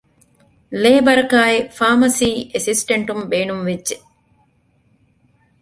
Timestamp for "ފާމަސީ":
1.77-2.29